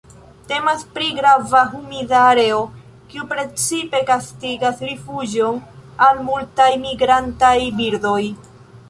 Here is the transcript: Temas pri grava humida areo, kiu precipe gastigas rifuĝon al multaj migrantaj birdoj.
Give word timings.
Temas 0.51 0.83
pri 0.93 1.09
grava 1.17 1.59
humida 1.79 2.21
areo, 2.29 2.61
kiu 3.11 3.27
precipe 3.33 4.01
gastigas 4.07 4.81
rifuĝon 4.87 5.61
al 6.07 6.25
multaj 6.31 6.71
migrantaj 6.87 7.55
birdoj. 7.83 8.21